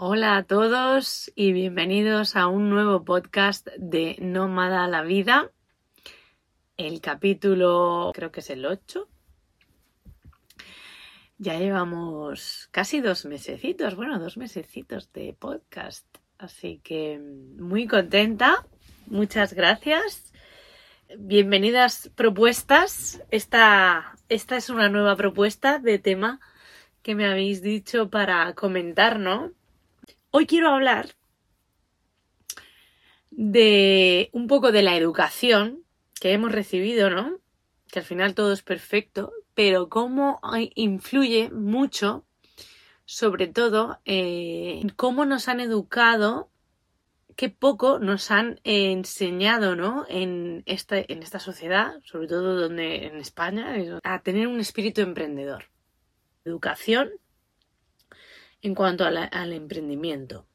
[0.00, 5.50] Hola a todos y bienvenidos a un nuevo podcast de Nómada la Vida.
[6.76, 9.08] El capítulo creo que es el 8.
[11.38, 16.06] Ya llevamos casi dos mesecitos, bueno, dos mesecitos de podcast.
[16.38, 18.64] Así que muy contenta.
[19.08, 20.32] Muchas gracias.
[21.18, 23.20] Bienvenidas propuestas.
[23.32, 26.38] Esta, esta es una nueva propuesta de tema
[27.02, 29.58] que me habéis dicho para comentar, ¿no?
[30.30, 31.14] Hoy quiero hablar
[33.30, 35.84] de un poco de la educación
[36.20, 37.38] que hemos recibido, ¿no?
[37.90, 40.38] Que al final todo es perfecto, pero cómo
[40.74, 42.26] influye mucho,
[43.06, 46.50] sobre todo, eh, cómo nos han educado,
[47.34, 50.04] qué poco nos han enseñado, ¿no?
[50.10, 55.70] En esta, en esta sociedad, sobre todo donde en España, a tener un espíritu emprendedor.
[56.44, 57.12] Educación
[58.62, 60.46] en cuanto al emprendimiento.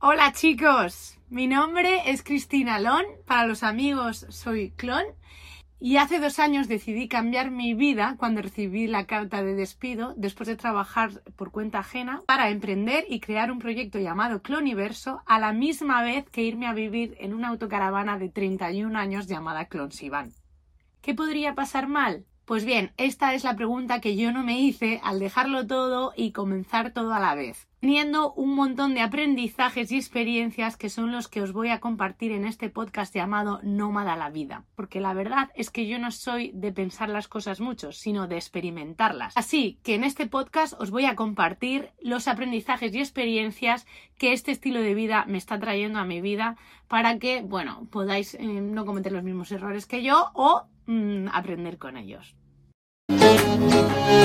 [0.00, 5.04] Hola chicos, mi nombre es Cristina Lon, para los amigos soy Clon
[5.80, 10.46] y hace dos años decidí cambiar mi vida cuando recibí la carta de despido después
[10.46, 15.52] de trabajar por cuenta ajena para emprender y crear un proyecto llamado Cloniverso a la
[15.52, 20.32] misma vez que irme a vivir en una autocaravana de 31 años llamada Clonsivan.
[21.00, 22.26] ¿Qué podría pasar mal?
[22.44, 26.32] Pues bien, esta es la pregunta que yo no me hice al dejarlo todo y
[26.32, 31.28] comenzar todo a la vez, teniendo un montón de aprendizajes y experiencias que son los
[31.28, 35.52] que os voy a compartir en este podcast llamado Nómada la vida, porque la verdad
[35.54, 39.34] es que yo no soy de pensar las cosas mucho, sino de experimentarlas.
[39.38, 43.86] Así que en este podcast os voy a compartir los aprendizajes y experiencias
[44.18, 48.34] que este estilo de vida me está trayendo a mi vida para que, bueno, podáis
[48.34, 52.36] eh, no cometer los mismos errores que yo o Mm, aprender con ellos.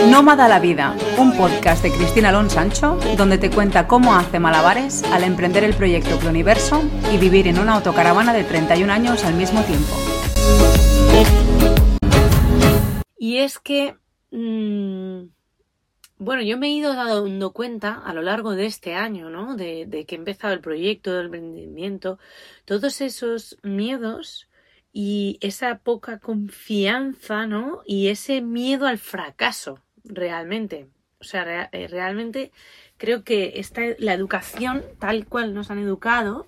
[0.10, 5.04] Nómada la Vida, un podcast de Cristina Alonso Sancho, donde te cuenta cómo hace malabares
[5.04, 6.82] al emprender el proyecto Universo
[7.14, 9.96] y vivir en una autocaravana de 31 años al mismo tiempo.
[13.18, 13.96] Y es que,
[14.32, 15.30] mm,
[16.18, 19.56] bueno, yo me he ido dando cuenta a lo largo de este año, ¿no?
[19.56, 22.20] De, que he empezado el proyecto del emprendimiento,
[22.66, 24.49] todos esos miedos
[24.92, 27.82] y esa poca confianza, ¿no?
[27.86, 30.88] Y ese miedo al fracaso, realmente.
[31.20, 32.52] O sea, eh, realmente
[32.98, 36.48] creo que esta, la educación tal cual nos han educado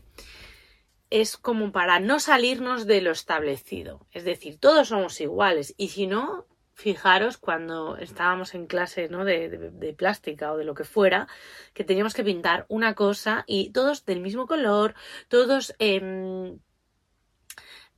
[1.10, 4.08] es como para no salirnos de lo establecido.
[4.12, 9.26] Es decir, todos somos iguales y si no, fijaros cuando estábamos en clase ¿no?
[9.26, 11.28] de, plástica o de lo que fuera,
[11.74, 14.96] que teníamos que pintar una cosa y todos del mismo color,
[15.28, 15.76] todos...
[15.80, 16.58] Eh,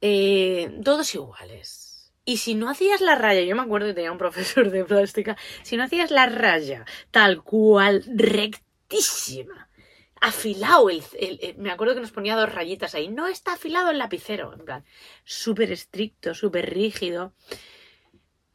[0.05, 2.11] eh, todos iguales.
[2.25, 5.37] Y si no hacías la raya, yo me acuerdo que tenía un profesor de plástica,
[5.61, 9.69] si no hacías la raya tal cual, rectísima,
[10.19, 11.01] afilado, el,
[11.57, 14.85] me acuerdo que nos ponía dos rayitas ahí, no está afilado el lapicero, en plan,
[15.23, 17.33] súper estricto, súper rígido.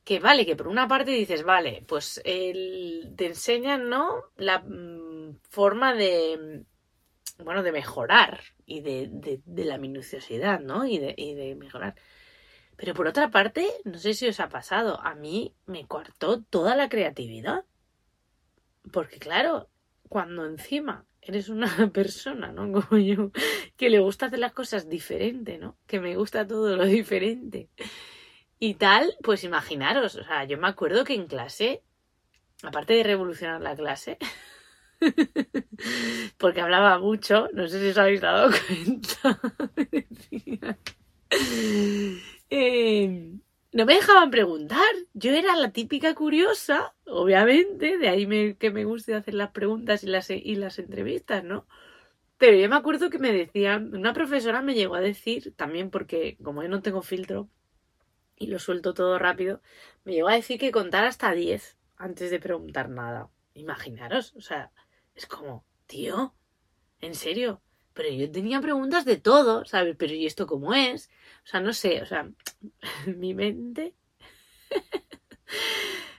[0.04, 4.22] Que vale, que por una parte dices, vale, pues te enseñan, ¿no?
[4.36, 6.64] La mm, forma de,
[7.38, 10.86] bueno, de mejorar y de, la minuciosidad, ¿no?
[10.86, 11.94] Y de, y de mejorar.
[12.76, 16.76] Pero por otra parte, no sé si os ha pasado, a mí me cortó toda
[16.76, 17.64] la creatividad.
[18.92, 19.68] Porque claro,
[20.08, 22.70] cuando encima eres una persona, ¿no?
[22.72, 23.30] Como yo,
[23.76, 25.76] que le gusta hacer las cosas diferente, ¿no?
[25.86, 27.68] Que me gusta todo lo diferente.
[28.58, 31.82] Y tal, pues imaginaros, o sea, yo me acuerdo que en clase,
[32.62, 34.18] aparte de revolucionar la clase,
[36.38, 39.40] porque hablaba mucho, no sé si os habéis dado cuenta.
[42.50, 43.40] Em,
[43.72, 44.80] no me dejaban preguntar.
[45.14, 50.06] Yo era la típica curiosa, obviamente, de ahí que me guste hacer las preguntas y
[50.06, 51.66] las, y las entrevistas, ¿no?
[52.38, 56.38] Pero yo me acuerdo que me decían, una profesora me llegó a decir, también porque
[56.42, 57.48] como yo no tengo filtro
[58.36, 59.60] y lo suelto todo rápido,
[60.04, 63.28] me llegó a decir que contar hasta 10 antes de preguntar nada.
[63.54, 64.70] Imaginaros, o sea,
[65.18, 66.32] es como, tío,
[67.00, 67.60] ¿en serio?
[67.92, 69.96] Pero yo tenía preguntas de todo, ¿sabes?
[69.98, 71.10] Pero ¿y esto cómo es?
[71.44, 72.30] O sea, no sé, o sea,
[73.06, 73.96] mi mente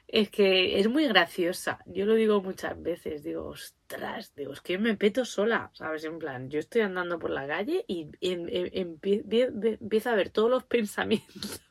[0.10, 1.80] es que es muy graciosa.
[1.86, 6.04] Yo lo digo muchas veces, digo, ostras, digo, es que me peto sola, ¿sabes?
[6.04, 11.62] En plan, yo estoy andando por la calle y empiezo a ver todos los pensamientos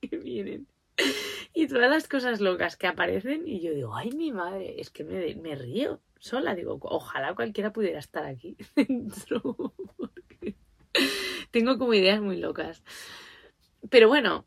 [0.00, 0.66] que vienen
[1.52, 5.04] y todas las cosas locas que aparecen y yo digo, ay, mi madre, es que
[5.04, 6.54] me, me río sola.
[6.54, 9.74] Digo, ojalá cualquiera pudiera estar aquí dentro.
[11.50, 12.82] tengo como ideas muy locas.
[13.88, 14.44] Pero bueno,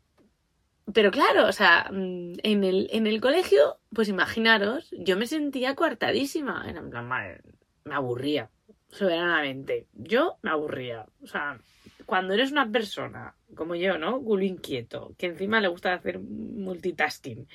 [0.92, 5.74] pero claro, o sea, mm, en el, en el colegio, pues imaginaros, yo me sentía
[5.74, 6.64] coartadísima.
[6.68, 7.40] En plan, madre,
[7.84, 8.50] me aburría,
[8.88, 9.86] soberanamente.
[9.92, 11.06] Yo me aburría.
[11.22, 11.58] O sea,
[12.06, 14.20] cuando eres una persona como yo, ¿no?
[14.22, 17.46] Culo inquieto, que encima le gusta hacer multitasking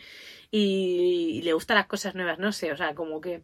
[0.52, 3.44] y, le gustan las cosas nuevas, no sé, o sea, como que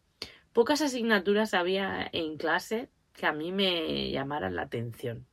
[0.54, 5.26] pocas asignaturas había en clase que a mí me llamaran la atención.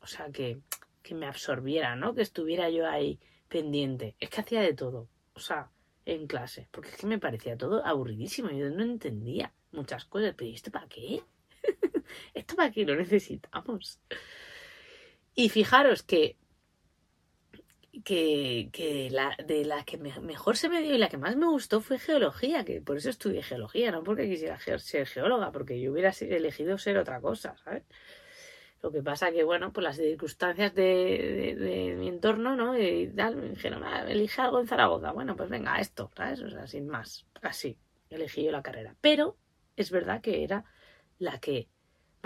[0.00, 0.60] O sea, que,
[1.02, 2.14] que me absorbiera, ¿no?
[2.14, 3.18] Que estuviera yo ahí
[3.48, 4.14] pendiente.
[4.20, 5.08] Es que hacía de todo.
[5.34, 5.70] O sea,
[6.06, 6.68] en clase.
[6.70, 8.50] Porque es que me parecía todo aburridísimo.
[8.50, 10.34] Yo no entendía muchas cosas.
[10.36, 11.22] Pero ¿y esto para qué?
[12.34, 14.00] ¿Esto para qué lo necesitamos?
[15.36, 16.36] Y fijaros que,
[18.02, 21.82] que, la, de la que mejor se me dio y la que más me gustó
[21.82, 26.10] fue geología, que por eso estudié geología, no porque quisiera ser geóloga, porque yo hubiera
[26.20, 27.84] elegido ser otra cosa, ¿sabes?
[28.82, 32.78] Lo que pasa que, bueno, por las circunstancias de, mi entorno, ¿no?
[32.78, 35.12] Y tal, me dijeron, ah, elige algo en Zaragoza.
[35.12, 36.40] Bueno, pues venga, esto, ¿sabes?
[36.42, 37.26] O sea, sin más.
[37.42, 37.78] Así,
[38.10, 38.94] elegí yo la carrera.
[39.00, 39.36] Pero
[39.76, 40.64] es verdad que era
[41.18, 41.68] la que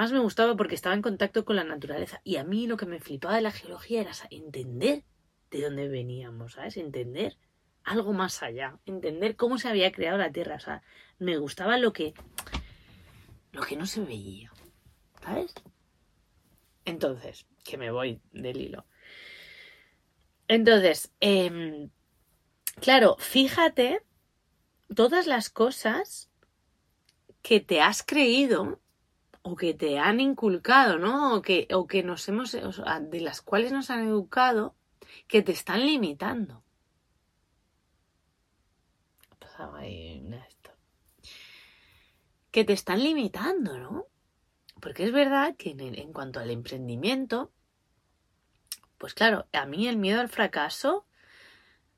[0.01, 2.23] más me gustaba porque estaba en contacto con la naturaleza.
[2.25, 5.05] Y a mí lo que me flipaba de la geología era entender
[5.51, 6.79] de dónde veníamos, ¿sabes?
[6.79, 7.37] Entender
[7.85, 10.57] algo más allá, entender cómo se había creado la Tierra.
[10.57, 10.83] O sea,
[11.19, 12.15] me gustaba lo que,
[13.53, 14.51] lo que no se veía,
[15.23, 15.53] ¿sabes?
[16.87, 18.87] Entonces, que me voy del hilo.
[20.49, 21.91] Entonces, em,
[22.81, 24.01] claro, fíjate
[24.95, 26.31] todas las cosas
[27.43, 28.81] que te has creído
[29.43, 31.35] o que te han inculcado, ¿no?
[31.35, 34.75] O que, o que nos hemos, de las cuales nos han educado,
[35.27, 36.63] que te están limitando.
[40.47, 40.71] esto.
[42.51, 44.07] Que te están limitando, ¿no?
[44.81, 47.53] Porque es verdad que en, en cuanto al emprendimiento,
[48.99, 51.07] pues claro, a mí el miedo al fracaso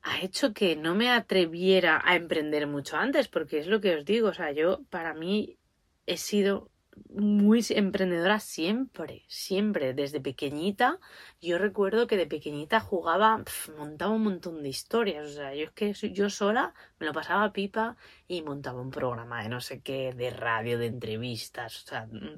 [0.01, 4.05] ha hecho que no me atreviera a emprender mucho antes, porque es lo que os
[4.05, 5.57] digo, o sea, yo para mí
[6.05, 6.69] he sido
[7.09, 10.99] muy emprendedora siempre, siempre, desde pequeñita.
[11.41, 13.43] Yo recuerdo que de pequeñita jugaba,
[13.77, 15.27] montaba un montón de historias.
[15.31, 17.97] O sea, yo es que yo sola me lo pasaba pipa
[18.27, 21.83] y montaba un programa de no sé qué, de radio, de entrevistas.
[21.83, 22.37] O sea, mm,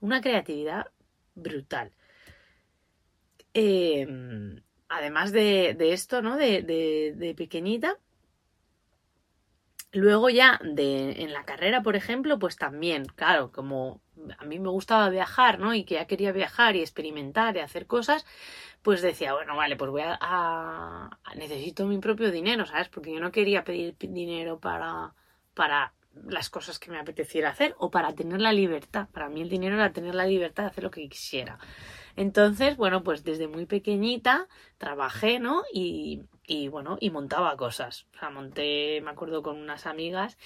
[0.00, 0.86] una creatividad
[1.34, 1.92] brutal.
[3.54, 6.36] Em, además de, esto, ¿no?
[6.36, 7.98] De, de, de pequeñita,
[9.94, 14.00] Luego ya de, en la carrera, por ejemplo, pues también, claro, como
[14.38, 15.72] a mí me gustaba viajar, ¿no?
[15.72, 18.26] Y que ya quería viajar y experimentar y hacer cosas,
[18.82, 22.88] pues decía, bueno, vale, pues voy a, necesito mi propio dinero, ¿sabes?
[22.88, 25.14] Porque yo no quería pedir dinero para,
[25.54, 25.92] para
[26.26, 29.06] las cosas que me apeteciera hacer o para tener la libertad.
[29.12, 31.58] Para mí el dinero era tener la libertad de hacer lo que quisiera.
[32.16, 34.48] Entonces, bueno, pues desde muy pequeñita
[34.78, 35.62] trabajé, ¿no?
[35.72, 38.06] Y, y bueno, y montaba cosas.
[38.14, 40.38] O sea, monté, me acuerdo con unas amigas,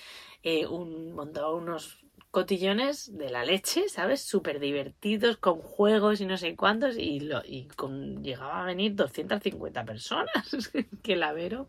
[0.42, 4.22] eh, un, montaba unos cotillones de la leche, ¿sabes?
[4.22, 8.94] Súper divertidos, con juegos y no sé cuántos, y, lo, y con, llegaba a venir
[8.94, 10.68] 250 personas,
[11.02, 11.66] que la Vero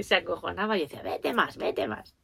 [0.00, 2.16] se acojonaba y decía, vete más, vete más.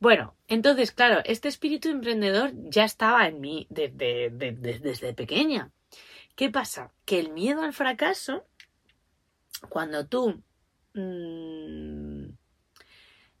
[0.00, 5.70] Bueno, entonces, claro, este espíritu emprendedor ya estaba en mí desde, desde pequeña.
[6.34, 6.92] ¿Qué pasa?
[7.04, 8.44] Que el miedo al fracaso,
[9.68, 10.42] cuando tú
[10.94, 12.26] mmm,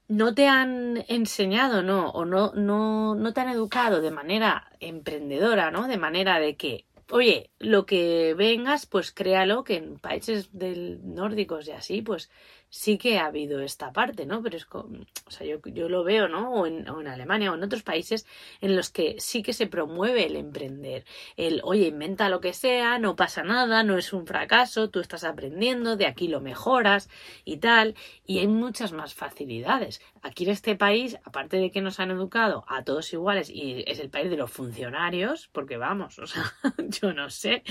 [0.08, 2.10] no te han enseñado, ¿no?
[2.10, 5.88] O no, no, no te han educado de manera emprendedora, ¿no?
[5.88, 11.66] De manera de que, oye, lo que vengas, pues créalo, que en países del nórdicos
[11.68, 12.30] y así, pues
[12.74, 14.42] sí que ha habido esta parte, ¿no?
[14.42, 16.52] Pero es como, o sea, yo, yo lo veo, ¿no?
[16.54, 18.26] O en, o en, Alemania o en otros países
[18.60, 21.04] en los que sí que se promueve el emprender.
[21.36, 25.22] El, oye, inventa lo que sea, no pasa nada, no es un fracaso, tú estás
[25.22, 27.08] aprendiendo, de aquí lo mejoras
[27.44, 27.94] y tal.
[28.26, 30.02] Y hay muchas más facilidades.
[30.22, 34.00] Aquí en este país, aparte de que nos han educado a todos iguales y es
[34.00, 37.62] el país de los funcionarios, porque vamos, o sea, yo no sé,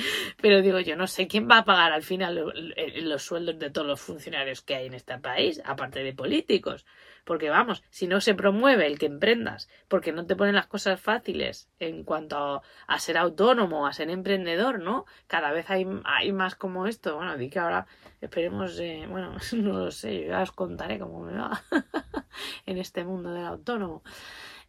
[0.41, 2.53] pero digo, yo no sé quién va a pagar al final
[3.01, 6.85] los sueldos de todos los funcionarios que hay en este país, aparte de políticos.
[7.25, 10.99] Porque vamos, si no se promueve el que emprendas, porque no te ponen las cosas
[11.01, 15.05] fáciles en cuanto a, ser autónomo, a ser emprendedor, ¿no?
[15.27, 17.15] Cada vez hay, hay más como esto.
[17.15, 17.87] Bueno, di que ahora
[18.21, 21.61] esperemos, eh, bueno, no lo sé, yo ya os contaré cómo me va
[22.65, 24.03] en este mundo del autónomo.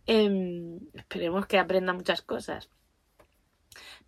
[0.06, 2.70] Em, esperemos que aprenda muchas cosas.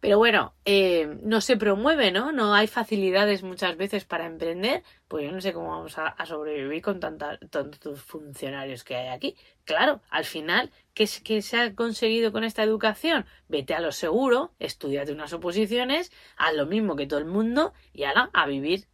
[0.07, 2.31] Pero bueno, eh, no se promueve, ¿no?
[2.31, 4.85] No hay facilidades muchas veces para emprender.
[5.09, 9.35] Pues yo no sé cómo vamos a, sobrevivir con tantos funcionarios que hay aquí.
[9.65, 13.27] Claro, al final, ¿qué, ¿qué, se ha conseguido con esta educación?
[13.49, 18.05] Vete a lo seguro, estudiate unas oposiciones, haz lo mismo que todo el mundo y
[18.05, 18.87] ahora a vivir.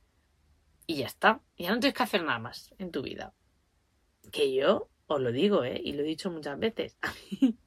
[0.87, 1.43] Y ya está.
[1.59, 3.35] Ya no tienes que hacer nada más en tu vida.
[4.31, 5.79] Que yo os lo digo, ¿eh?
[5.85, 6.97] Y lo he dicho muchas veces.
[7.03, 7.59] A mí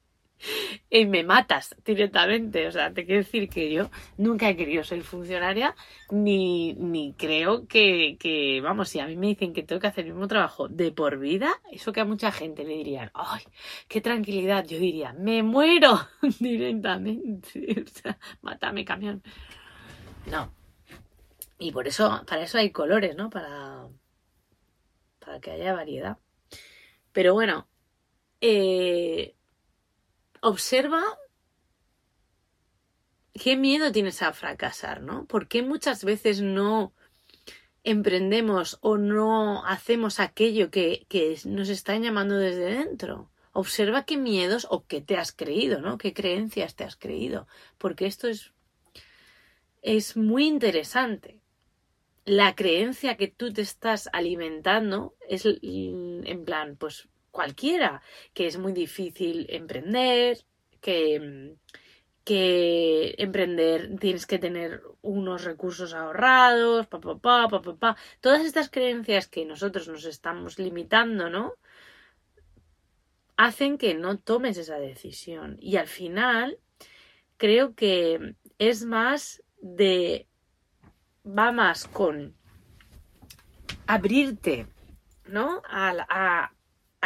[0.90, 2.66] y me matas directamente.
[2.68, 5.74] O sea, te quiero decir que yo nunca he querido ser funcionaria,
[6.10, 10.06] ni, ni creo que, que, vamos, si a mí me dicen que tengo que hacer
[10.06, 13.42] el mismo trabajo de por vida, eso que a mucha gente le dirían, ¡ay,
[13.88, 14.64] qué tranquilidad!
[14.66, 16.00] Yo diría, ¡me muero!
[16.40, 17.84] directamente.
[17.86, 19.22] O sea, mátame, camión.
[20.26, 20.52] No.
[21.58, 23.30] Y por eso, para eso hay colores, ¿no?
[23.30, 23.86] Para,
[25.18, 26.18] para que haya variedad.
[27.12, 27.66] Pero bueno,
[28.40, 29.35] eh,
[30.40, 31.02] observa
[33.32, 35.26] qué miedo tienes a fracasar, ¿no?
[35.26, 36.92] ¿Por qué muchas veces no
[37.84, 43.30] emprendemos o no hacemos aquello que, que nos están llamando desde dentro?
[43.52, 45.98] Observa qué miedos o qué te has creído, ¿no?
[45.98, 47.46] ¿Qué creencias te has creído?
[47.78, 48.52] Porque esto es,
[49.82, 51.40] es muy interesante.
[52.24, 58.02] La creencia que tú te estás alimentando es en plan, pues cualquiera,
[58.32, 60.38] que es muy difícil emprender,
[60.80, 61.54] que,
[62.24, 67.96] que emprender tienes que tener unos recursos ahorrados, pa, pa, pa, pa, pa, pa.
[68.22, 71.52] Todas estas creencias que nosotros nos estamos limitando, ¿no?
[73.36, 75.58] Hacen que no tomes esa decisión.
[75.60, 76.58] Y al final,
[77.36, 80.26] creo que es más de.
[81.26, 82.34] va más con
[83.86, 84.66] abrirte,
[85.28, 85.62] ¿no?
[85.68, 86.55] A, a,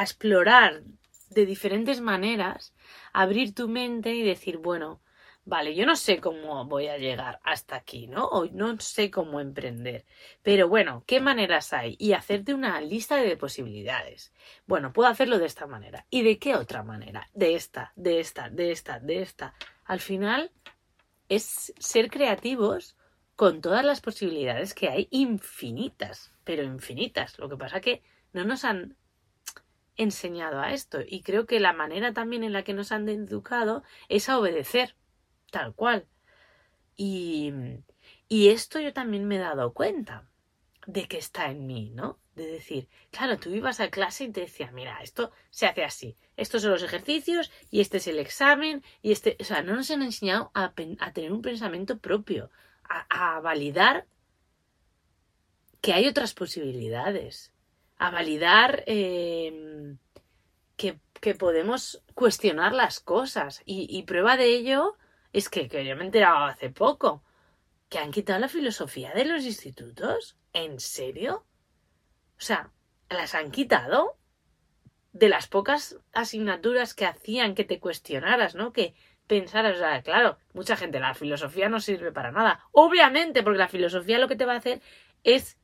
[0.01, 0.83] a explorar
[1.29, 2.75] de diferentes maneras,
[3.13, 5.03] abrir tu mente y decir, bueno,
[5.45, 8.25] vale, yo no sé cómo voy a llegar hasta aquí, ¿no?
[8.27, 10.07] O no sé cómo emprender.
[10.43, 11.97] Pero bueno, ¿qué maneras hay?
[11.99, 14.33] Y hacerte una lista de posibilidades.
[14.67, 16.07] Bueno, puedo hacerlo de esta manera.
[16.09, 17.29] ¿Y de qué otra manera?
[17.35, 19.55] De esta, de esta, de esta, de esta.
[19.85, 20.51] Al final
[21.29, 22.97] es ser creativos
[23.37, 27.39] con todas las posibilidades que hay infinitas, pero infinitas.
[27.39, 28.03] Lo que pasa que
[28.33, 28.97] no nos han
[30.03, 33.83] enseñado a esto y creo que la manera también en la que nos han educado
[34.09, 34.97] es a obedecer,
[35.51, 36.07] tal cual.
[36.97, 37.53] Y,
[38.29, 40.29] y esto yo también me he dado cuenta
[40.87, 42.19] de que está en mí, ¿no?
[42.35, 46.17] De decir, claro, tú ibas a clase y te decía, mira, esto se hace así,
[46.37, 49.91] estos son los ejercicios y este es el examen y este, o sea, no nos
[49.91, 50.73] han enseñado a,
[51.13, 52.51] tener un pensamiento propio,
[52.83, 54.07] a validar
[55.81, 57.53] que hay otras posibilidades,
[58.01, 59.95] a validar eh,
[60.77, 63.63] que, que, podemos cuestionar las cosas.
[63.67, 64.97] Y, y prueba de ello
[65.35, 67.23] es que, que, yo me he enterado hace poco
[67.91, 70.39] que han quitado la filosofía de los institutos.
[70.55, 71.45] ¿En serio?
[72.39, 72.71] O sea,
[73.11, 74.17] las han quitado
[75.13, 78.73] de las pocas asignaturas que hacían que te cuestionaras, ¿no?
[78.73, 78.95] Que
[79.27, 82.65] pensaras, o sea, claro, mucha gente, la filosofía no sirve para nada.
[82.73, 84.81] Obviamente, porque la filosofía lo que te va a hacer
[85.23, 85.59] es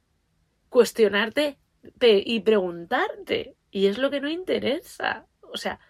[0.68, 1.56] cuestionarte
[2.00, 3.56] y preguntarte.
[3.70, 5.26] Y es lo que no interesa.
[5.42, 5.80] O sea,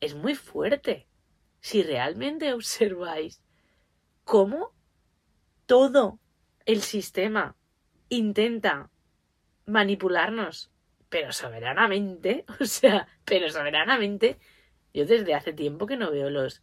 [0.00, 1.06] es muy fuerte.
[1.60, 3.42] Si realmente observáis
[4.24, 4.72] cómo
[5.66, 6.18] todo
[6.66, 7.56] el sistema
[8.08, 8.90] intenta
[9.66, 10.70] manipularnos,
[11.08, 14.38] pero soberanamente, o sea, pero soberanamente,
[14.92, 16.62] yo desde hace tiempo que no veo los,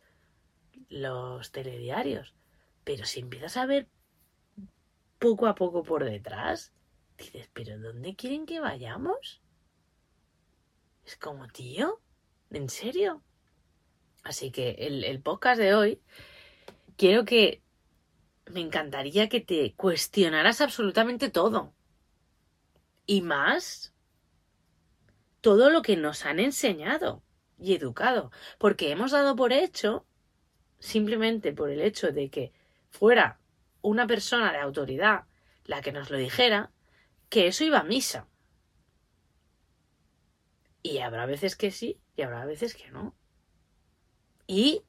[0.89, 2.36] los telediarios,
[2.84, 3.88] pero si empiezas a ver
[5.17, 6.74] poco a poco por detrás,
[7.20, 9.42] Dices, ¿pero dónde quieren que vayamos?
[11.06, 12.00] Es como, tío,
[12.50, 13.22] ¿en serio?
[14.24, 16.02] Así que el, el podcast de hoy,
[16.96, 17.62] quiero que
[18.48, 21.74] me encantaría que te cuestionaras absolutamente todo.
[23.06, 23.94] Y más,
[25.42, 27.22] todo lo que nos han enseñado
[27.60, 28.32] y educado.
[28.58, 30.06] Porque hemos dado por hecho,
[30.80, 32.54] simplemente por el hecho de que
[32.90, 33.40] fuera
[33.82, 35.26] una persona de autoridad
[35.66, 36.72] la que nos lo dijera,
[37.30, 38.28] que eso iba a misa.
[40.82, 43.16] Y habrá veces que sí y habrá veces que no.
[44.48, 44.84] Y,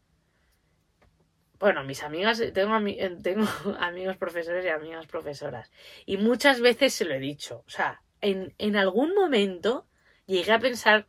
[1.59, 2.79] bueno, mis amigas, tengo,
[3.23, 3.47] tengo
[3.79, 5.71] amigos profesores y amigas profesoras.
[6.07, 7.63] Y muchas veces se lo he dicho.
[7.67, 9.87] O sea, en, en algún momento
[10.27, 11.07] llegué a pensar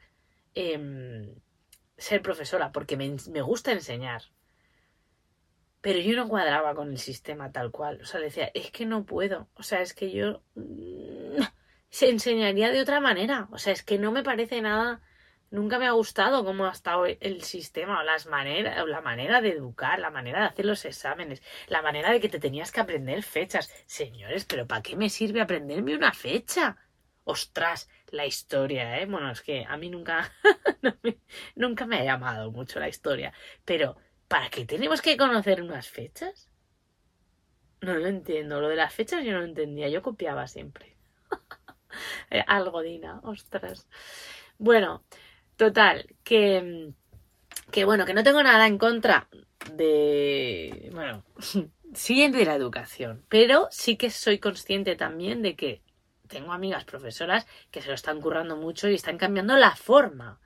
[0.54, 1.42] en
[1.98, 4.24] ser profesora porque me, me gusta enseñar.
[5.82, 8.02] Pero yo no cuadraba con el sistema tal cual.
[8.02, 9.48] O sea, decía, es que no puedo.
[9.56, 11.21] O sea, es que yo mm,
[11.91, 13.48] se enseñaría de otra manera.
[13.51, 15.01] O sea, es que no me parece nada.
[15.51, 19.41] Nunca me ha gustado cómo ha estado el sistema, o las maneras, o la manera
[19.41, 22.79] de educar, la manera de hacer los exámenes, la manera de que te tenías que
[22.79, 23.71] aprender fechas.
[23.86, 26.77] Señores, pero ¿para qué me sirve aprenderme una fecha?
[27.25, 29.05] Ostras, la historia, ¿eh?
[29.05, 30.31] Bueno, es que a mí nunca,
[31.55, 33.33] nunca me ha llamado mucho la historia.
[33.65, 33.98] Pero
[34.31, 36.50] ¿Para qué tenemos que conocer unas fechas?
[37.81, 38.62] No lo entiendo.
[38.62, 39.89] Lo de las fechas yo no lo entendía.
[39.89, 40.95] Yo copiaba siempre.
[42.29, 43.19] Eh, algo, Dina.
[43.24, 43.88] Ostras.
[44.57, 45.03] Bueno,
[45.57, 46.93] total, que,
[47.71, 49.27] Que bueno, que no tengo nada en contra
[49.74, 50.89] de.
[50.93, 51.24] Bueno,
[51.93, 55.81] sí la educación, pero sí que soy consciente también de que
[56.27, 60.39] tengo amigas profesoras que se lo están currando mucho y están cambiando la forma.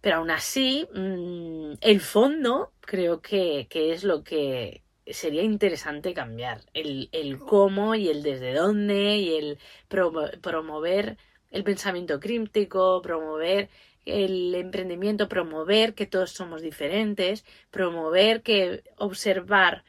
[0.00, 6.60] Pero aún así, mm, el fondo creo que, que, es lo que sería interesante cambiar.
[6.74, 11.18] El, el, cómo y el desde dónde y el promover
[11.50, 13.68] el pensamiento críptico, promover
[14.04, 19.84] el emprendimiento, promover que todos somos diferentes, promover que observar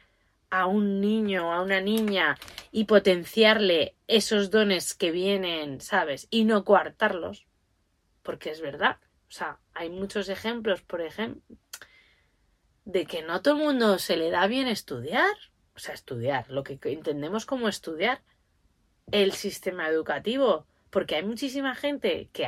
[0.49, 2.37] a un niño, a una niña
[2.71, 6.27] y potenciarle esos dones que vienen, ¿sabes?
[6.29, 7.47] Y no coartarlos,
[8.21, 8.97] porque es verdad.
[9.29, 11.41] O sea, hay muchos ejemplos, por ejemplo,
[12.85, 15.33] de que no todo el mundo se le da bien estudiar.
[15.75, 18.21] O sea, estudiar, lo que entendemos como estudiar.
[19.11, 20.65] El sistema educativo.
[20.89, 22.47] Porque hay muchísima gente que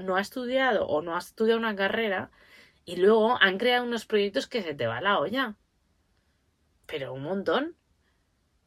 [0.00, 2.30] no ha estudiado o no ha estudiado una carrera
[2.84, 5.56] y luego han creado unos proyectos que se te va la olla
[6.86, 7.76] pero un montón.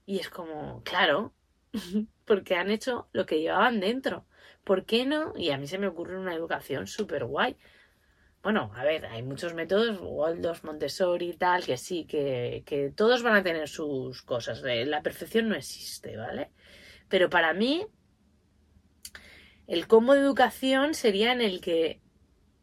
[0.06, 1.34] Y es como, claro,
[2.26, 4.26] porque han hecho lo que llevaban dentro.
[4.64, 5.34] ¿Por qué no?
[5.36, 7.58] Y a mí se me ocurre una educación súper guay.
[8.42, 13.22] Bueno, a ver, hay muchos métodos, Waldorf, Montessori y tal, que sí, que, que todos
[13.22, 14.64] van a tener sus cosas.
[14.64, 16.52] Eh, la perfección no existe, ¿vale?
[17.10, 17.86] Pero para mí,
[19.68, 22.02] el combo de educación sería en el que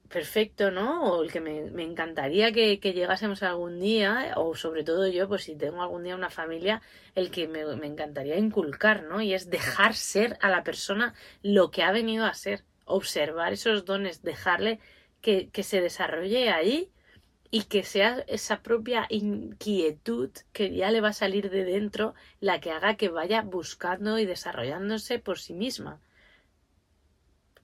[0.08, 1.02] perfecto, ¿no?
[1.04, 5.28] O el que me, me encantaría que, que, llegásemos algún día, o sobre todo yo,
[5.28, 6.80] pues si tengo algún día una familia,
[7.14, 9.20] el que me, me, encantaría inculcar, ¿no?
[9.20, 13.84] Y es dejar ser a la persona lo que ha venido a ser, observar esos
[13.84, 14.80] dones, dejarle
[15.52, 16.92] que, se desarrolle ahí
[17.50, 22.60] y que sea esa propia inquietud que ya le va a salir de dentro la
[22.60, 26.00] que haga que vaya buscando y desarrollándose por sí misma.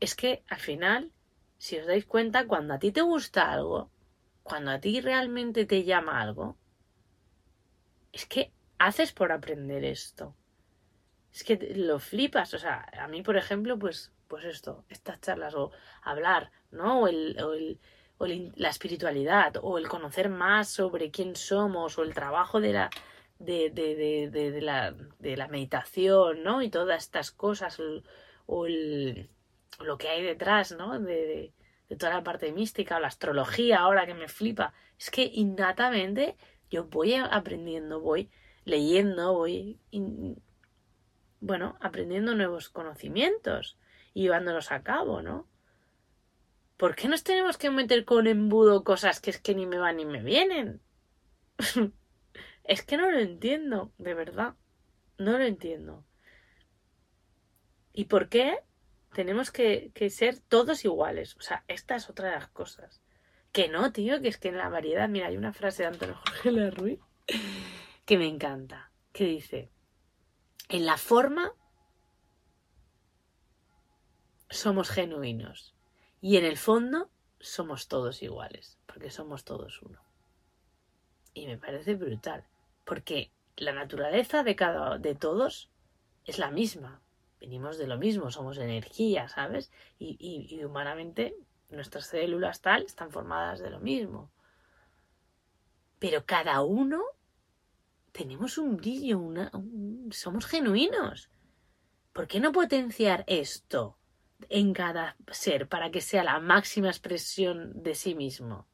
[0.00, 1.12] Es que al final
[1.62, 3.88] si os dais cuenta, cuando a ti te gusta algo,
[4.42, 6.57] cuando a ti realmente te llama algo,
[8.12, 10.34] es que haces por aprender esto.
[11.32, 12.52] Es que lo flipas.
[12.52, 17.02] O sea, a mí, por ejemplo, pues, pues esto, estas charlas, o hablar, ¿no?
[17.02, 17.78] O, el,
[18.56, 22.88] la espiritualidad, o el conocer más sobre quién somos, o el trabajo de la,
[23.38, 26.62] de, de, de, la, de la meditación, ¿no?
[26.62, 27.78] Y todas estas cosas,
[28.47, 30.99] o lo que hay detrás, ¿no?
[30.99, 31.52] De,
[31.99, 34.73] toda la parte mística, o la astrología ahora que me flipa.
[34.99, 36.36] Es que innatamente
[36.71, 38.30] yo voy aprendiendo, voy
[38.64, 39.78] leyendo, voy,
[41.40, 43.76] bueno, aprendiendo nuevos conocimientos
[44.14, 45.48] llevándolos a cabo, ¿no?
[46.76, 49.96] ¿Por qué nos tenemos que meter con embudo cosas que es que ni me van
[49.96, 50.80] ni me vienen?
[52.64, 54.54] es que no lo entiendo, de verdad.
[55.18, 56.04] No lo entiendo.
[57.92, 58.58] ¿Y por qué?
[59.12, 61.36] tenemos que, ser todos iguales.
[61.36, 63.00] O sea, esta es otra de las cosas.
[63.52, 66.16] Que no, tío, que es que en la variedad, mira, hay una frase de Antonio
[66.16, 67.00] Jorge Larruy
[68.06, 69.70] que me encanta, que dice,
[70.68, 71.52] en la forma
[74.52, 75.75] somos genuinos
[76.21, 77.10] y en el fondo
[77.41, 80.00] somos todos iguales, porque somos todos uno.
[81.34, 82.45] Y me parece brutal,
[82.84, 85.71] porque la naturaleza de cada de todos
[86.25, 87.00] es la misma,
[87.41, 89.73] venimos de lo mismo, somos energía, ¿sabes?
[89.99, 91.34] Y, y, humanamente
[91.71, 94.30] nuestras células tal están formadas de lo mismo.
[95.99, 97.02] Pero cada uno
[98.12, 99.50] tenemos un brillo, una,
[100.10, 101.30] somos genuinos.
[102.12, 103.97] ¿Por qué no potenciar esto
[104.49, 108.67] en cada ser para que sea la máxima expresión de sí mismo?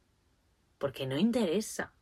[0.78, 1.92] Porque no interesa.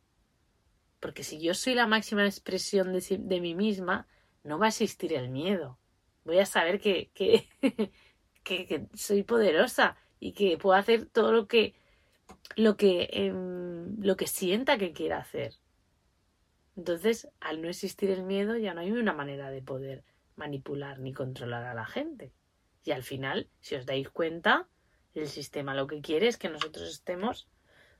[0.99, 4.07] Porque si yo soy la máxima expresión de, mí misma,
[4.43, 5.79] no va a existir el miedo
[6.27, 7.09] voy a saber que,
[8.43, 11.73] que, soy poderosa y que puedo hacer todo lo que
[12.55, 15.53] lo que em, lo que sienta que quiera hacer.
[16.75, 20.03] Entonces, al no existir el miedo, ya no hay una manera de poder
[20.35, 22.31] manipular ni controlar a la gente.
[22.83, 24.67] Y al final, si os dais cuenta,
[25.13, 27.47] el sistema lo que quiere es que nosotros estemos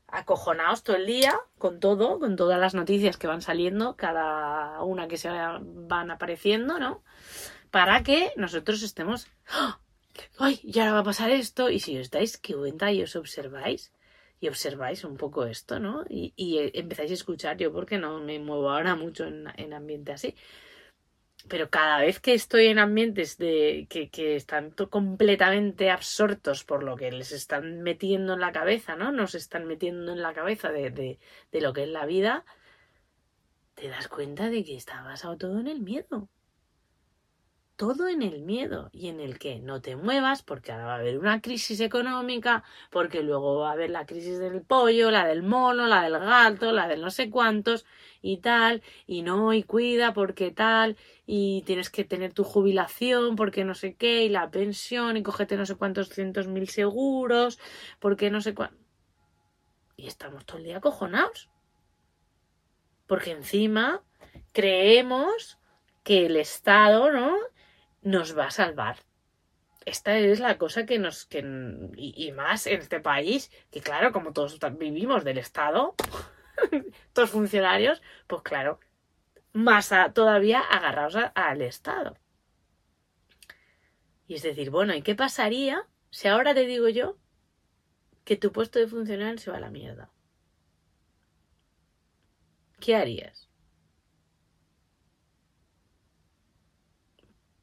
[0.08, 5.08] acojonados todo el día con todo, con todas las noticias que van saliendo, cada una
[5.08, 7.04] que se van apareciendo, ¿no?
[7.72, 9.80] para que nosotros estemos, ¡Ah!
[10.40, 10.60] ¡ay!
[10.64, 11.70] Ya va a pasar esto.
[11.70, 13.94] Y si os dais cuenta y os observáis,
[14.40, 16.06] y observáis un poco esto, ¿no?
[16.10, 20.36] Y, y empezáis a escuchar, yo porque no me muevo ahora mucho en ambiente así,
[21.50, 27.12] pero cada vez que estoy en ambientes de que, están completamente absortos por lo que
[27.12, 29.12] les están metiendo en la cabeza, ¿no?
[29.12, 31.20] Nos están metiendo en la cabeza de, de,
[31.52, 32.46] de lo que es la vida,
[33.76, 36.30] te das cuenta de que está basado todo en el miedo.
[37.76, 40.98] todo en el miedo y en el que no te muevas porque ahora va a
[40.98, 45.44] haber una crisis económica, porque luego va a haber la crisis del pollo, la del
[45.44, 47.86] mono, la del gato, la de no sé cuántos
[48.28, 53.64] y tal, y no, y cuida porque tal, y tienes que tener tu jubilación porque
[53.64, 57.58] no sé qué, y la pensión, y cógete no sé cuántos cientos mil seguros,
[58.00, 58.78] porque no sé cuánto.
[59.96, 61.50] Y estamos todo el día acojonados.
[63.08, 64.04] Porque encima
[64.52, 65.58] creemos
[66.04, 67.38] que el Estado, ¿no?
[68.02, 68.98] Nos va a salvar.
[69.86, 71.26] Esta es la cosa que nos.
[71.26, 71.40] Que,
[71.96, 75.96] y, y más en este país, que claro, como todos vivimos del Estado,
[77.14, 78.80] todos funcionarios, pues claro,
[79.54, 82.18] más todavía agarrados al Estado.
[84.28, 87.18] Y es decir, bueno, ¿y qué pasaría si ahora te digo yo
[88.26, 90.12] que tu puesto de funcionario se va a la mierda?
[92.80, 93.50] ¿Qué harías?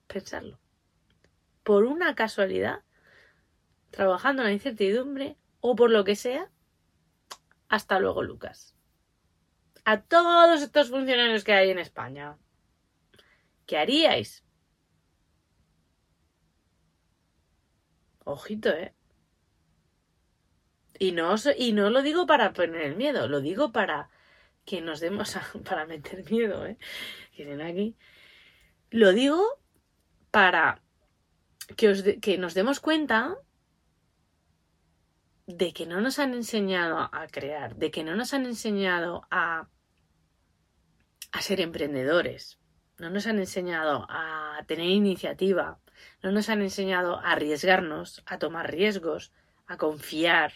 [0.07, 0.59] Pensarlo.
[1.63, 2.83] Por una casualidad,
[3.91, 6.51] trabajando en la incertidumbre o por lo que sea,
[7.69, 8.74] hasta luego, Lucas.
[9.93, 12.37] A todos estos funcionarios que hay en España,
[13.67, 14.45] ¿qué haríais?
[18.25, 18.95] Ojito, ¿eh?
[20.99, 24.11] Y no, y no lo digo para poner el miedo, lo digo para
[24.65, 26.79] que nos demos a- para meter miedo, ¿eh?
[27.35, 27.97] Tienen aquí.
[28.91, 29.43] Lo digo
[30.31, 30.83] para
[31.77, 33.37] que, os que nos demos cuenta
[35.47, 39.69] de que no nos han enseñado a crear, de que no nos han enseñado a,
[41.35, 42.61] a ser emprendedores,
[42.97, 45.81] no nos han enseñado a tener iniciativa,
[46.23, 49.33] no nos han enseñado a arriesgarnos, a tomar riesgos,
[49.67, 50.53] a confiar.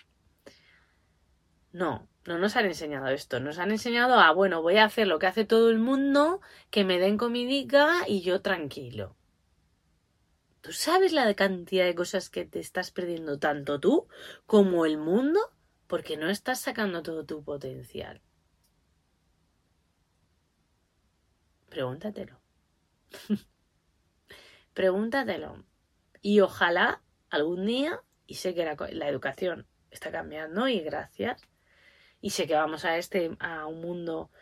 [1.73, 5.19] No, no nos han enseñado esto, nos han enseñado a, bueno, voy a hacer lo
[5.19, 9.17] que hace todo el mundo, que me den comidica y yo tranquilo.
[10.61, 14.07] ¿Tú sabes la cantidad de cosas que te estás perdiendo tanto tú
[14.47, 15.41] como el mundo
[15.89, 18.23] porque no estás sacando todo tu potencial?
[21.79, 22.41] Pregúntatelo.
[24.75, 25.65] Pregúntatelo.
[26.21, 31.41] Y ojalá algún día, y sé que la, educación está cambiando y gracias,
[32.21, 34.33] y sé que vamos a este a un mundo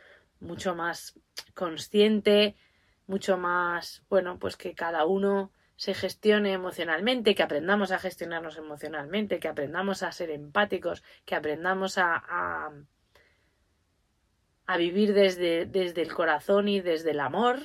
[0.40, 1.20] mucho más
[1.52, 2.56] consciente,
[3.06, 9.40] mucho más, bueno, pues que cada uno se gestione emocionalmente, que aprendamos a gestionarnos emocionalmente,
[9.40, 12.72] que aprendamos a ser empáticos, que aprendamos a,
[14.66, 17.58] a vivir desde, desde el corazón y desde el amor,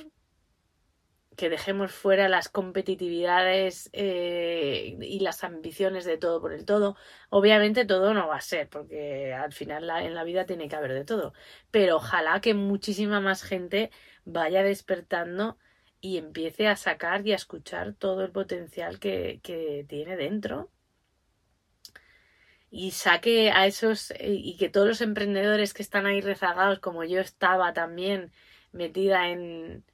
[1.36, 6.96] que dejemos fuera las competitividades eh, y las ambiciones de todo por el todo.
[7.30, 10.92] Obviamente todo no va a ser, porque al final en la vida tiene que haber
[10.92, 11.32] de todo.
[11.70, 13.90] Pero ojalá que muchísima más gente
[14.24, 15.58] vaya despertando
[16.00, 20.70] y empiece a sacar y a escuchar todo el potencial que, que tiene dentro.
[22.72, 27.04] Y saque a esos, eh, y que todos los emprendedores que están ahí rezagados, como
[27.04, 28.32] yo estaba también
[28.72, 29.84] metida en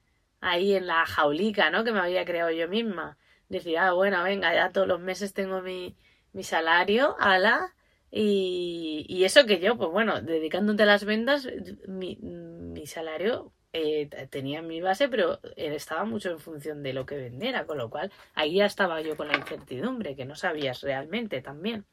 [0.41, 1.85] ahí en la jaulica, ¿no?
[1.85, 3.19] Que me había creado yo misma.
[3.49, 5.97] Decir, ah, bueno, venga, ya todos los meses tengo mi,
[6.33, 7.75] mi salario, ala.
[8.11, 11.49] Y, y eso que yo, pues bueno, dedicándote a las ventas,
[11.88, 17.17] mi, mi salario eh, tenía mi base, pero estaba mucho en función de lo que
[17.17, 21.43] vendiera, con lo cual ahí ya estaba yo con la incertidumbre, que no sabías realmente
[21.43, 21.85] también.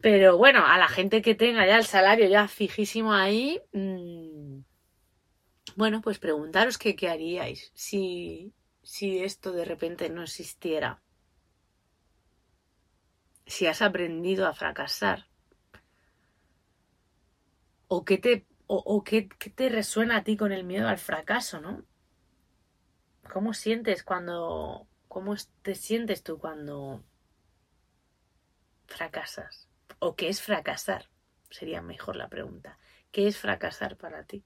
[0.00, 4.60] Pero bueno, a la gente que tenga ya el salario ya fijísimo ahí, mm,
[5.76, 11.02] bueno, pues preguntaros qué haríais si, si esto de repente no existiera.
[13.46, 15.26] Si has aprendido a fracasar.
[17.88, 21.60] O qué te, o, qué, qué te resuena a ti con el miedo al fracaso,
[21.60, 21.84] ¿no?
[23.32, 24.88] ¿Cómo sientes cuando...
[25.08, 27.02] ¿Cómo te sientes tú cuando
[28.86, 29.67] fracasas?
[29.98, 31.08] ¿O qué es fracasar?
[31.50, 32.78] Sería mejor la pregunta.
[33.10, 34.44] ¿Qué es fracasar para ti?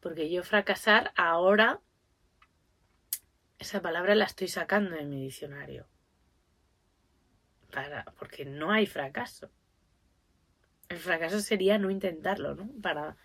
[0.00, 1.80] Porque yo fracasar ahora,
[3.58, 5.86] esa palabra la estoy sacando de mi diccionario.
[7.72, 9.50] Para, porque no hay fracaso.
[10.88, 12.70] El fracaso sería no intentarlo, ¿no?
[12.82, 13.16] Para.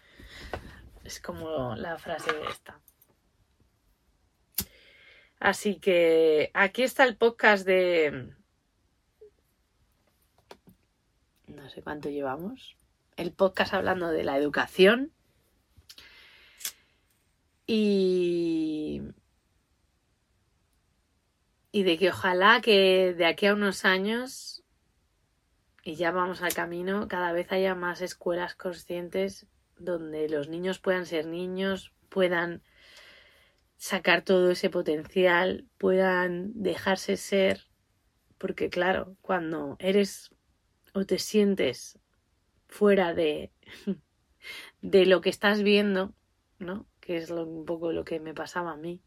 [1.03, 2.79] Es como la frase esta.
[5.39, 8.33] Así que aquí está el podcast de.
[11.59, 12.77] No sé cuánto llevamos.
[13.17, 15.11] El podcast hablando de la educación.
[17.67, 19.01] Y.
[21.71, 24.63] Y de que ojalá que de aquí a unos años,
[25.83, 29.45] y ya vamos al camino, cada vez haya más escuelas conscientes
[29.77, 32.63] donde los niños puedan ser niños, puedan
[33.75, 37.67] sacar todo ese potencial, puedan dejarse ser,
[38.37, 40.31] porque claro, cuando eres
[40.93, 41.99] o te sientes
[42.67, 43.51] fuera de,
[44.81, 46.13] de lo que estás viendo,
[46.59, 46.85] ¿no?
[46.99, 49.01] Que es un poco lo que me pasaba a mí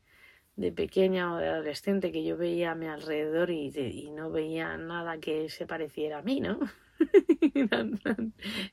[0.57, 5.19] de pequeña o de adolescente, que yo veía a mi alrededor y, no veía nada
[5.19, 6.59] que se pareciera a mí, ¿no?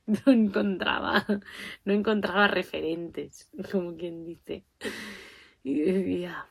[0.06, 1.26] no, encontraba,
[1.84, 4.64] no encontraba referentes, como quien dice.
[5.62, 6.48] Y decía,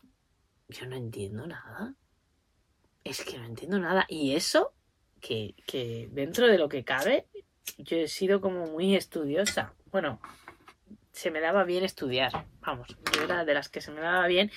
[0.67, 1.95] yo no entiendo nada.
[3.03, 4.05] Es que no entiendo nada.
[4.09, 4.73] Y eso,
[5.19, 7.27] que, dentro de lo que cabe,
[7.77, 9.73] yo he sido como muy estudiosa.
[9.91, 10.19] Bueno,
[11.11, 12.45] se me daba bien estudiar.
[12.61, 14.51] Vamos, yo era de las que se me daba bien.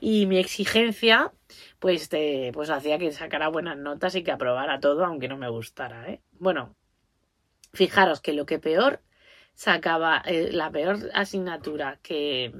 [0.00, 1.32] Y mi exigencia,
[1.78, 5.48] pues, de, pues hacía que sacara buenas notas y que aprobara todo, aunque no me
[5.48, 6.22] gustara, ¿eh?
[6.32, 6.76] Bueno,
[7.72, 9.02] fijaros que lo que peor
[9.54, 12.52] sacaba, eh, la peor asignatura que...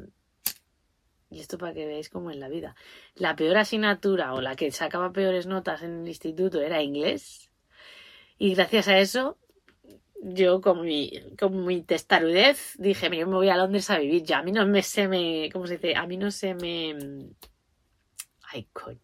[1.31, 2.75] Y esto para que veáis cómo es la vida.
[3.15, 7.51] La peor asignatura o la que sacaba peores notas en el instituto era inglés.
[8.39, 9.37] Y gracias a eso
[10.21, 14.39] yo con mi, con mi testarudez dije, yo me voy a Londres a vivir ya.
[14.39, 15.95] A mí no me se me, ¿cómo se dice?
[15.97, 16.97] A mí no se me...
[18.43, 18.99] Ay, coño.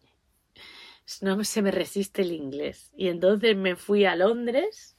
[1.21, 2.91] No se me resiste el inglés.
[2.97, 4.94] Y entonces me fui a Londres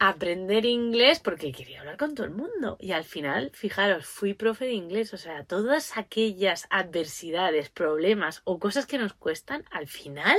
[0.00, 2.76] aprender inglés porque quería hablar con todo el mundo.
[2.80, 5.12] Y al final, fijaros, fui profe de inglés.
[5.14, 10.38] O sea, todas aquellas adversidades, problemas o cosas que nos cuestan, al final,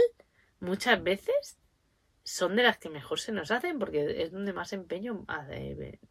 [0.59, 1.59] muchas veces
[2.23, 5.25] son de las que mejor se nos hacen porque es donde más empeño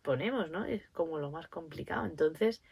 [0.03, 0.65] ponemos, ¿no?
[0.65, 2.07] Es como lo más complicado.
[2.07, 2.63] Entonces,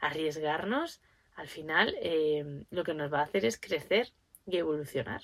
[0.00, 1.00] arriesgarnos,
[1.36, 4.12] al final, eh, lo que nos va a hacer es crecer
[4.46, 5.22] y evolucionar.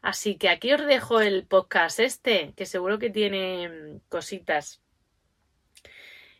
[0.00, 4.80] Así que aquí os dejo el podcast este, que seguro que tiene mm, cositas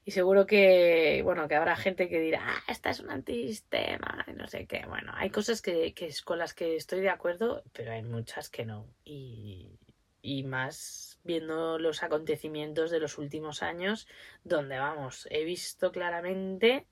[0.09, 4.47] y seguro que, bueno, que habrá gente que dirá, ah, esta es un antisistema, no
[4.47, 4.87] sé qué.
[4.89, 5.95] Bueno, hay cosas que,
[6.25, 8.87] con las que estoy de acuerdo, pero hay muchas que no.
[9.05, 9.79] Y,
[10.23, 14.09] y más viendo los acontecimientos de los últimos años,
[14.45, 16.87] donde vamos, he visto claramente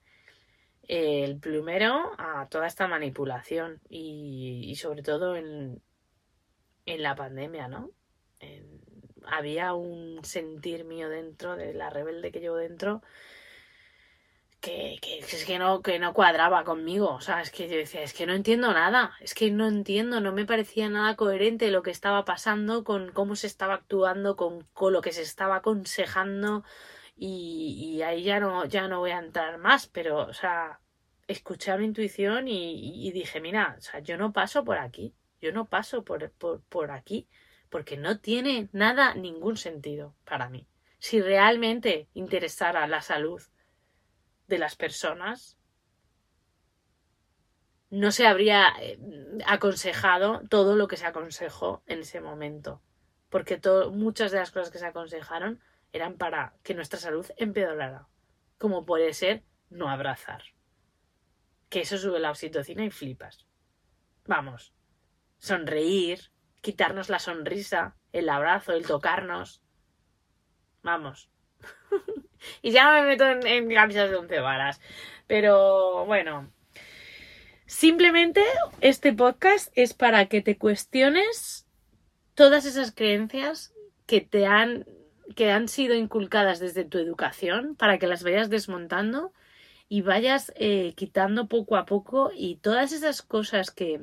[0.86, 5.80] el plumero a toda esta manipulación y, y sobre todo en,
[6.86, 7.90] en la pandemia, ¿no?
[8.40, 8.76] En,
[9.26, 13.02] había un sentir mío dentro, de la rebelde que llevo dentro,
[14.60, 17.10] que, que, es que no, que no cuadraba conmigo.
[17.10, 20.20] O sea, es que yo decía, es que no entiendo nada, es que no entiendo,
[20.20, 24.62] no me parecía nada coherente lo que estaba pasando con cómo se estaba actuando, con,
[24.72, 26.64] con lo que se estaba aconsejando.
[27.16, 30.80] Y, y, ahí ya no, ya no voy a entrar más, pero, o sea,
[31.26, 35.14] escuché a mi intuición y, y dije, mira, o sea, yo no paso por aquí,
[35.40, 37.28] yo no paso por, por, por aquí
[37.70, 40.66] porque no tiene nada, ningún sentido para mí.
[40.98, 43.42] Si realmente interesara la salud
[44.46, 45.58] de las personas,
[47.90, 48.98] no se habría eh,
[49.46, 52.82] aconsejado todo lo que se aconsejó en ese momento,
[53.28, 53.60] porque
[53.92, 55.60] muchas de las cosas que se aconsejaron
[55.92, 58.08] eran para que nuestra salud empeorara,
[58.58, 60.42] como puede ser no abrazar,
[61.68, 63.46] que eso sube la oxitocina y flipas.
[64.24, 64.72] Vamos,
[65.38, 69.60] sonreír, quitarnos la sonrisa, el abrazo, el tocarnos.
[70.82, 71.30] Vamos.
[72.62, 74.80] y ya me meto en, camisas de once varas.
[75.26, 76.50] Pero bueno.
[77.66, 78.42] Simplemente
[78.80, 81.66] este podcast es para que te cuestiones
[82.34, 83.74] todas esas creencias
[84.06, 84.86] que te han
[85.34, 89.32] que han sido inculcadas desde tu educación para que las vayas desmontando
[89.88, 94.00] y vayas eh, quitando poco a poco y todas esas cosas que,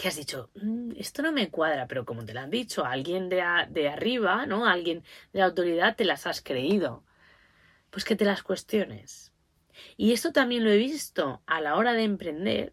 [0.00, 3.28] que has dicho, mm, esto no me cuadra, pero como te lo han dicho alguien
[3.28, 4.66] de, de arriba, ¿no?
[4.66, 7.04] Alguien de autoridad, te las has creído.
[7.90, 9.32] Pues que te las cuestiones.
[9.96, 12.72] Y esto también lo he visto a la hora de emprender,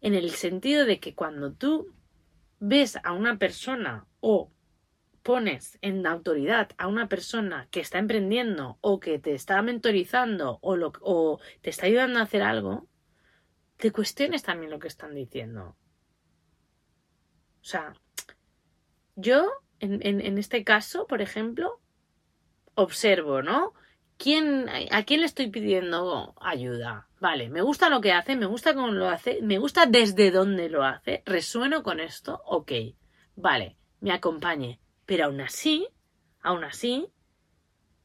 [0.00, 1.94] en el sentido de que cuando tú
[2.58, 4.52] ves a una persona o
[5.22, 10.76] pones en autoridad a una persona que está emprendiendo o que te está mentorizando o,
[10.76, 12.86] lo, o te está ayudando a hacer algo,
[13.78, 15.76] te cuestiones también lo que están diciendo.
[17.64, 17.94] O sea,
[19.16, 19.50] yo,
[19.80, 21.80] en, este caso, por ejemplo,
[22.74, 23.72] observo, ¿no?
[24.18, 27.08] ¿Quién, ¿A quién le estoy pidiendo ayuda?
[27.20, 30.68] Vale, me gusta lo que hace, me gusta cómo lo hace, me gusta desde dónde
[30.68, 32.72] lo hace, resueno con esto, ok,
[33.34, 34.78] vale, me acompañe.
[35.06, 35.88] Pero aún así,
[36.42, 37.08] aún así,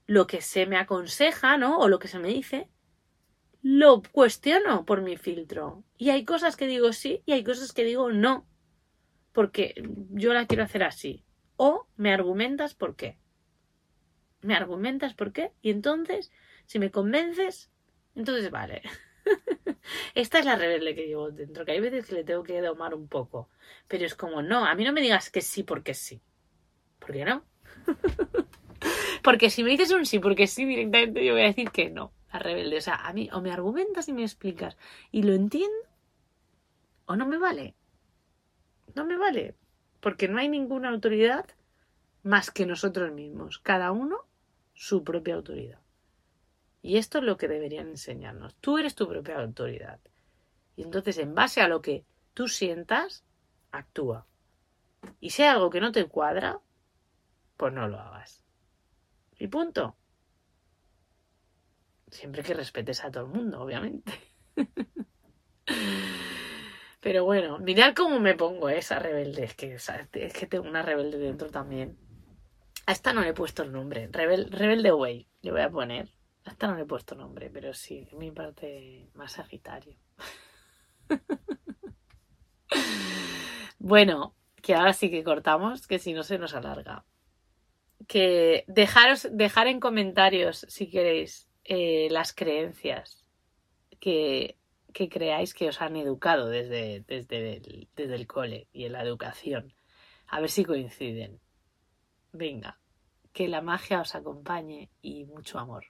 [0.06, 1.80] lo que se me aconseja, ¿no?
[1.80, 2.70] O lo que se me dice,
[3.62, 5.84] lo cuestiono por mi filtro.
[5.98, 8.46] Y hay cosas que digo sí y hay cosas que digo no
[9.32, 9.74] porque
[10.12, 11.24] yo la quiero hacer así.
[11.56, 13.18] O me argumentas por qué.
[14.42, 15.52] Me argumentas por qué.
[15.62, 16.32] Y entonces,
[16.66, 17.72] si me convences,
[18.16, 18.82] Entonces, vale.
[20.16, 22.94] Esta es la rebelde que llevo dentro, que hay veces que le tengo que domar
[22.94, 23.50] un poco.
[23.88, 26.22] Pero es como, no, a mí no me digas que sí porque sí.
[27.00, 27.46] ¿Por qué no?
[29.24, 32.14] porque si me dices un sí porque sí, directamente yo voy a decir que no,
[32.34, 32.78] la rebelde.
[32.78, 34.78] O sea, a mí o me argumentas y me explicas
[35.12, 35.78] y lo entiendo,
[37.06, 37.76] o no me vale.
[38.96, 39.56] No me vale.
[40.00, 41.46] Porque no hay ninguna autoridad
[42.24, 43.60] más que nosotros mismos.
[43.60, 44.26] Cada uno
[44.74, 45.80] su propia autoridad.
[46.82, 48.56] Y esto es lo que deberían enseñarnos.
[48.56, 50.00] Tú eres tu propia autoridad.
[50.76, 53.26] Y entonces, en base a lo que tú sientas,
[53.72, 54.26] actúa.
[55.20, 56.62] Y si hay algo que no te cuadra,
[57.58, 58.46] pues no lo hagas.
[59.38, 59.98] Y punto.
[62.10, 64.14] Siempre que respetes a todo el mundo, obviamente.
[67.00, 69.46] Pero bueno, mirad cómo me pongo esa rebelde.
[69.46, 71.98] Es que, es que tengo una rebelde dentro también.
[72.86, 74.10] A esta no le he puesto el nombre.
[74.12, 76.10] rebelde Way, le voy a poner.
[76.46, 79.96] A esta no le he puesto nombre, pero sí, mi parte más Sagitario.
[83.80, 87.06] bueno, que ahora sí que cortamos, que si no se nos alarga.
[88.08, 93.26] Que dejaros, dejar en comentarios, si queréis, eh, las creencias
[94.00, 94.59] que,
[94.94, 99.04] que, creáis que os han educado desde, desde, el, desde el cole y en la
[99.04, 99.74] educación.
[100.28, 101.40] A ver si coinciden.
[102.32, 102.80] Venga,
[103.34, 105.86] que la magia os acompañe y mucho amor.